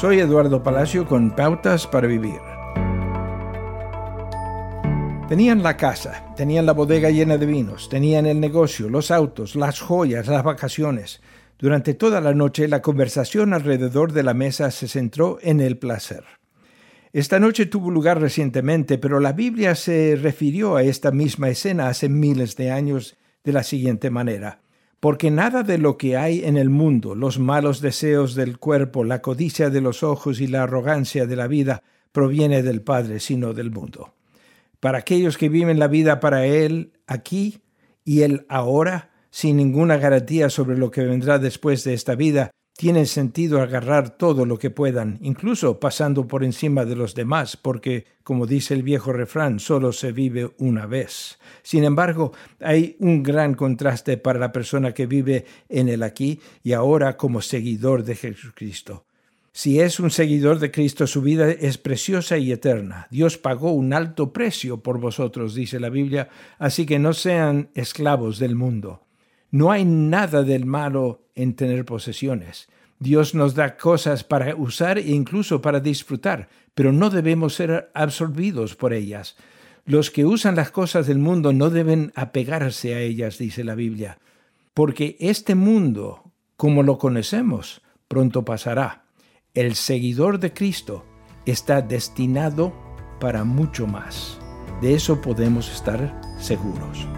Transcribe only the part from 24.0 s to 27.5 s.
manera. Porque nada de lo que hay en el mundo, los